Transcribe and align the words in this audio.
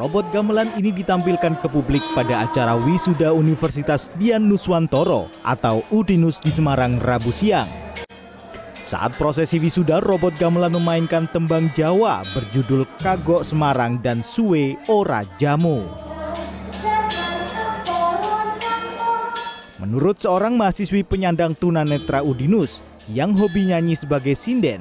Robot 0.00 0.32
gamelan 0.32 0.72
ini 0.80 0.96
ditampilkan 0.96 1.60
ke 1.60 1.68
publik 1.68 2.00
pada 2.16 2.48
acara 2.48 2.72
wisuda 2.72 3.36
Universitas 3.36 4.08
Dian 4.16 4.48
Nuswantoro 4.48 5.28
atau 5.44 5.84
UDINUS 5.92 6.40
di 6.40 6.48
Semarang 6.48 6.96
Rabu 6.96 7.28
siang. 7.28 7.68
Saat 8.80 9.20
prosesi 9.20 9.60
wisuda, 9.60 10.00
robot 10.00 10.34
gamelan 10.40 10.72
memainkan 10.72 11.28
tembang 11.28 11.68
Jawa 11.76 12.24
berjudul 12.32 12.88
Kagok 13.04 13.44
Semarang 13.44 14.00
dan 14.00 14.24
Suwe 14.24 14.80
Ora 14.88 15.20
Jamu. 15.36 15.84
Menurut 19.84 20.16
seorang 20.16 20.56
mahasiswi 20.56 21.04
penyandang 21.04 21.52
tunanetra 21.52 22.24
Udinus 22.24 22.80
yang 23.06 23.36
hobi 23.36 23.68
nyanyi 23.68 23.92
sebagai 23.94 24.32
sinden, 24.32 24.80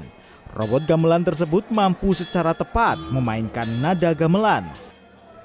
robot 0.55 0.85
gamelan 0.85 1.25
tersebut 1.25 1.65
mampu 1.73 2.13
secara 2.17 2.53
tepat 2.53 2.97
memainkan 3.09 3.67
nada 3.83 4.13
gamelan. 4.13 4.65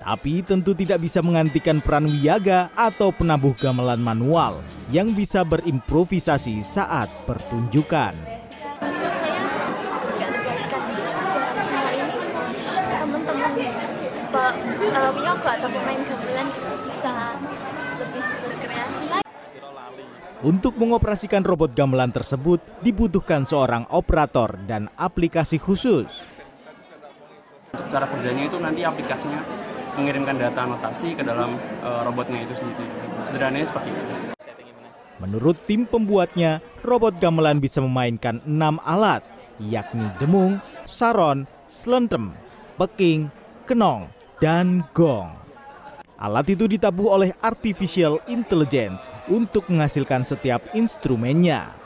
Tapi 0.05 0.45
tentu 0.45 0.77
tidak 0.77 1.01
bisa 1.01 1.25
menggantikan 1.25 1.81
peran 1.81 2.05
wiyaga 2.05 2.69
atau 2.77 3.09
penabuh 3.09 3.57
gamelan 3.57 4.01
manual 4.05 4.61
yang 4.93 5.13
bisa 5.17 5.41
berimprovisasi 5.43 6.61
saat 6.61 7.09
pertunjukan. 7.25 8.13
atau 15.65 15.69
pemain 15.71 16.03
gamelan 16.03 16.49
itu 16.51 16.73
bisa 16.83 17.15
lebih 17.97 18.25
berkreasi 18.43 19.05
lagi. 19.07 19.29
Untuk 20.45 20.77
mengoperasikan 20.77 21.41
robot 21.41 21.73
gamelan 21.73 22.13
tersebut 22.13 22.61
dibutuhkan 22.85 23.49
seorang 23.49 23.89
operator 23.89 24.61
dan 24.69 24.93
aplikasi 24.93 25.57
khusus. 25.57 26.21
Untuk 27.73 27.89
cara 27.89 28.05
kerjanya 28.05 28.45
itu 28.45 28.61
nanti 28.61 28.85
aplikasinya 28.85 29.41
mengirimkan 29.97 30.37
data 30.37 30.69
anotasi 30.69 31.17
ke 31.17 31.25
dalam 31.25 31.57
uh, 31.81 32.05
robotnya 32.05 32.45
itu 32.45 32.61
sendiri. 32.61 32.85
Sederhananya 33.25 33.73
seperti 33.73 33.89
itu. 33.89 34.13
Menurut 35.17 35.57
tim 35.65 35.89
pembuatnya, 35.89 36.61
robot 36.85 37.17
gamelan 37.25 37.57
bisa 37.57 37.81
memainkan 37.81 38.45
enam 38.45 38.77
alat, 38.85 39.25
yakni 39.57 40.13
demung, 40.21 40.61
saron, 40.85 41.49
selentem, 41.73 42.37
peking, 42.77 43.33
kenong, 43.65 44.13
dan 44.45 44.85
gong. 44.93 45.44
Alat 46.25 46.57
itu 46.57 46.65
ditabuh 46.65 47.21
oleh 47.21 47.37
artificial 47.45 48.17
intelligence 48.33 49.13
untuk 49.29 49.69
menghasilkan 49.69 50.25
setiap 50.25 50.65
instrumennya. 50.73 51.77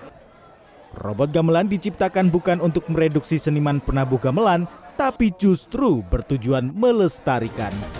Robot 0.95 1.35
gamelan 1.35 1.67
diciptakan 1.67 2.31
bukan 2.31 2.63
untuk 2.63 2.87
mereduksi 2.87 3.35
seniman 3.35 3.83
penabuh 3.83 4.23
gamelan, 4.23 4.71
tapi 4.95 5.35
justru 5.43 6.07
bertujuan 6.07 6.71
melestarikan 6.71 7.75